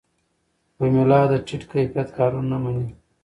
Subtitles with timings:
[0.75, 2.87] پملا د ټیټ کیفیت کارونه نه مني.